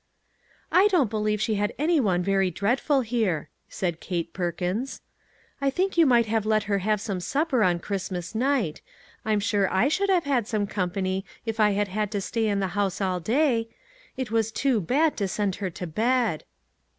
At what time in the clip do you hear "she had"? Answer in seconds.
1.39-1.75